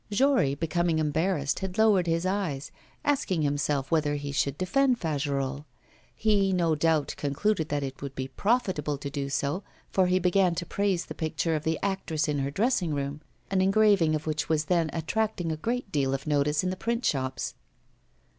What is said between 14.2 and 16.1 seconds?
which was then attracting a great